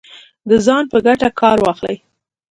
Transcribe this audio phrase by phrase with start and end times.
[0.49, 1.97] د ځان په ګټه کار واخلي